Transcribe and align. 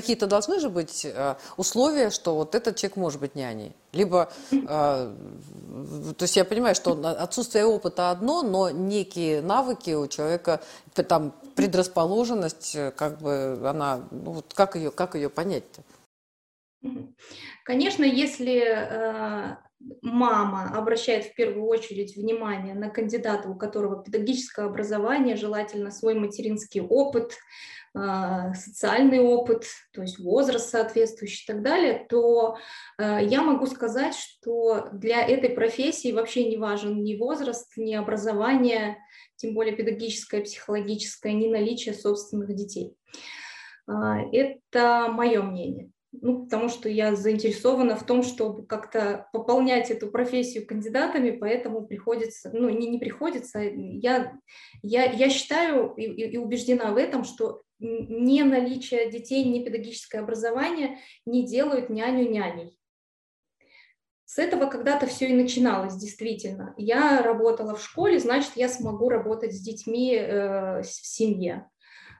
какие-то 0.00 0.26
должны 0.26 0.60
же 0.60 0.68
быть 0.68 1.04
э, 1.04 1.36
условия, 1.56 2.10
что 2.10 2.34
вот 2.34 2.54
этот 2.54 2.76
человек 2.76 2.96
может 2.96 3.20
быть 3.20 3.34
няней. 3.34 3.72
Либо, 3.92 4.30
э, 4.52 4.56
то 4.58 6.22
есть 6.22 6.36
я 6.36 6.44
понимаю, 6.44 6.74
что 6.74 6.92
отсутствие 7.18 7.64
опыта 7.64 8.10
одно, 8.10 8.42
но 8.42 8.70
некие 8.70 9.40
навыки 9.40 9.92
у 9.94 10.06
человека, 10.06 10.60
там 11.08 11.32
предрасположенность, 11.54 12.76
как 12.96 13.18
бы 13.20 13.58
она, 13.64 14.00
ну 14.10 14.32
вот 14.32 14.52
как 14.54 14.76
ее, 14.76 14.90
как 14.90 15.14
ее 15.14 15.30
понять-то? 15.30 15.82
Конечно, 17.64 18.04
если 18.04 18.62
э, 18.66 19.56
мама 20.02 20.70
обращает 20.74 21.26
в 21.26 21.34
первую 21.34 21.66
очередь 21.66 22.16
внимание 22.16 22.74
на 22.74 22.90
кандидата, 22.90 23.48
у 23.48 23.56
которого 23.56 24.02
педагогическое 24.02 24.66
образование, 24.66 25.36
желательно 25.36 25.90
свой 25.90 26.14
материнский 26.14 26.80
опыт, 26.80 27.36
э, 27.94 28.54
социальный 28.54 29.20
опыт, 29.20 29.66
то 29.92 30.02
есть 30.02 30.18
возраст 30.18 30.70
соответствующий 30.70 31.44
и 31.44 31.46
так 31.46 31.62
далее, 31.62 32.06
то 32.08 32.56
э, 32.98 33.18
я 33.22 33.42
могу 33.42 33.66
сказать, 33.66 34.14
что 34.14 34.88
для 34.92 35.26
этой 35.26 35.50
профессии 35.50 36.12
вообще 36.12 36.48
не 36.48 36.56
важен 36.56 37.02
ни 37.02 37.16
возраст, 37.16 37.72
ни 37.76 37.94
образование, 37.94 38.98
тем 39.36 39.54
более 39.54 39.76
педагогическое, 39.76 40.42
психологическое, 40.42 41.32
ни 41.34 41.48
наличие 41.48 41.94
собственных 41.94 42.54
детей. 42.54 42.96
Это 43.86 45.08
мое 45.12 45.42
мнение 45.42 45.92
ну, 46.22 46.44
потому 46.44 46.68
что 46.68 46.88
я 46.88 47.14
заинтересована 47.14 47.96
в 47.96 48.04
том, 48.04 48.22
чтобы 48.22 48.66
как-то 48.66 49.28
пополнять 49.32 49.90
эту 49.90 50.08
профессию 50.08 50.66
кандидатами, 50.66 51.30
поэтому 51.30 51.86
приходится, 51.86 52.50
ну, 52.52 52.68
не, 52.68 52.88
не 52.88 52.98
приходится, 52.98 53.60
я, 53.60 54.32
я, 54.82 55.04
я 55.04 55.30
считаю 55.30 55.94
и, 55.96 56.04
и 56.04 56.36
убеждена 56.36 56.92
в 56.92 56.96
этом, 56.96 57.24
что 57.24 57.62
не 57.78 58.42
наличие 58.42 59.10
детей, 59.10 59.44
не 59.44 59.64
педагогическое 59.64 60.22
образование 60.22 60.98
не 61.26 61.46
делают 61.46 61.90
няню 61.90 62.28
няней. 62.30 62.78
С 64.24 64.38
этого 64.38 64.66
когда-то 64.66 65.06
все 65.06 65.28
и 65.28 65.34
начиналось, 65.34 65.94
действительно. 65.94 66.74
Я 66.76 67.22
работала 67.22 67.76
в 67.76 67.82
школе, 67.82 68.18
значит, 68.18 68.52
я 68.56 68.68
смогу 68.68 69.08
работать 69.08 69.54
с 69.54 69.60
детьми 69.60 70.14
э, 70.14 70.82
в 70.82 70.86
семье. 70.86 71.70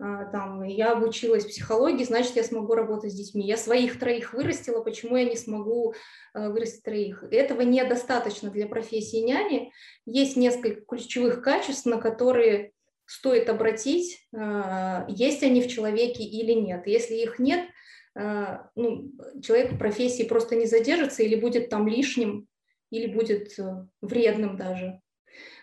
А, 0.00 0.24
там, 0.26 0.62
я 0.62 0.92
обучилась 0.92 1.44
психологии, 1.44 2.04
значит, 2.04 2.34
я 2.36 2.42
смогу 2.42 2.74
работать 2.74 3.12
с 3.12 3.14
детьми. 3.14 3.46
Я 3.46 3.56
своих 3.56 3.98
троих 3.98 4.32
вырастила, 4.32 4.82
почему 4.82 5.16
я 5.16 5.24
не 5.24 5.36
смогу 5.36 5.92
э, 6.32 6.48
вырастить 6.48 6.82
троих? 6.82 7.22
Этого 7.30 7.60
недостаточно 7.60 8.50
для 8.50 8.66
профессии 8.66 9.18
няни. 9.18 9.72
Есть 10.06 10.36
несколько 10.36 10.80
ключевых 10.80 11.42
качеств, 11.42 11.84
на 11.84 12.00
которые 12.00 12.72
стоит 13.04 13.48
обратить, 13.48 14.26
а, 14.32 15.04
есть 15.08 15.42
они 15.42 15.60
в 15.60 15.68
человеке 15.68 16.22
или 16.22 16.52
нет. 16.52 16.86
Если 16.86 17.16
их 17.16 17.40
нет, 17.40 17.68
а, 18.16 18.70
ну, 18.76 19.12
человек 19.42 19.72
в 19.72 19.78
профессии 19.78 20.22
просто 20.22 20.54
не 20.54 20.66
задержится 20.66 21.24
или 21.24 21.34
будет 21.34 21.68
там 21.68 21.88
лишним, 21.88 22.46
или 22.90 23.12
будет 23.12 23.58
э, 23.58 23.86
вредным 24.00 24.56
даже 24.56 25.00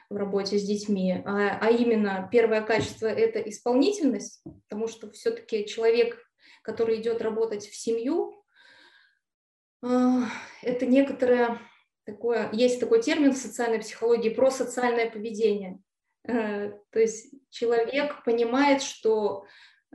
в 0.09 0.15
работе 0.15 0.57
с 0.57 0.63
детьми, 0.63 1.21
а, 1.25 1.57
а 1.59 1.69
именно 1.69 2.29
первое 2.31 2.61
качество– 2.61 3.07
это 3.07 3.39
исполнительность, 3.39 4.41
потому 4.67 4.87
что 4.87 5.11
все-таки 5.11 5.65
человек, 5.65 6.17
который 6.61 7.01
идет 7.01 7.21
работать 7.21 7.67
в 7.67 7.75
семью, 7.75 8.43
а, 9.83 10.23
это 10.61 10.85
некоторое 10.85 11.59
такое, 12.05 12.49
есть 12.53 12.79
такой 12.79 13.01
термин 13.01 13.33
в 13.33 13.37
социальной 13.37 13.79
психологии 13.79 14.29
про 14.29 14.49
социальное 14.49 15.09
поведение. 15.09 15.79
А, 16.27 16.71
то 16.91 16.99
есть 16.99 17.33
человек 17.49 18.23
понимает, 18.23 18.81
что 18.81 19.45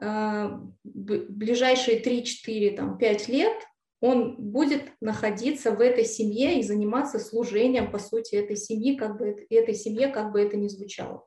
а, 0.01 0.61
ближайшие 0.85 2.01
3, 2.01 2.25
4, 2.25 2.71
там, 2.77 2.99
5 2.99 3.29
лет 3.29 3.57
он 4.03 4.35
будет 4.37 4.93
находиться 5.01 5.71
в 5.71 5.81
этой 5.81 6.05
семье 6.05 6.59
и 6.59 6.63
заниматься 6.65 7.21
служением, 7.21 7.91
по 7.91 8.01
сути, 8.01 8.35
этой 8.35 8.57
семьи, 8.57 8.97
как 8.97 9.17
бы 9.17 9.29
это, 9.29 9.43
этой 9.49 9.75
семье, 9.75 10.09
как 10.09 10.33
бы 10.33 10.41
это 10.41 10.57
ни 10.57 10.67
звучало. 10.67 11.25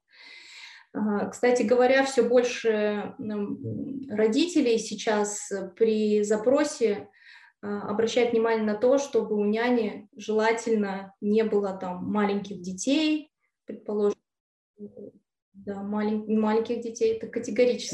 Кстати 1.32 1.64
говоря, 1.64 2.06
все 2.06 2.24
больше 2.24 3.16
родителей 4.10 4.78
сейчас 4.78 5.52
при 5.78 6.24
запросе 6.24 7.10
а, 7.62 7.90
обращают 7.90 8.32
внимание 8.32 8.64
на 8.64 8.76
то, 8.76 8.98
чтобы 8.98 9.36
у 9.36 9.44
няни 9.44 10.08
желательно 10.16 11.14
не 11.20 11.44
было 11.44 11.74
там 11.74 12.06
маленьких 12.06 12.62
детей, 12.62 13.32
предположим, 13.66 14.18
да, 15.54 15.82
малень, 15.82 16.40
маленьких 16.40 16.82
детей, 16.82 17.16
это 17.16 17.28
категорически 17.28 17.94